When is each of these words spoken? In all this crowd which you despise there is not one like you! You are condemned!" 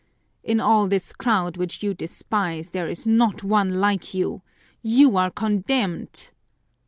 In 0.43 0.59
all 0.59 0.87
this 0.87 1.13
crowd 1.13 1.57
which 1.57 1.83
you 1.83 1.93
despise 1.93 2.71
there 2.71 2.87
is 2.89 3.05
not 3.05 3.43
one 3.43 3.79
like 3.79 4.15
you! 4.15 4.41
You 4.81 5.15
are 5.15 5.29
condemned!" 5.29 6.31